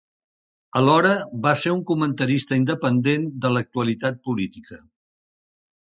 [0.79, 1.11] Alhora
[1.43, 4.83] va ser un comentarista independent de l'actualitat política.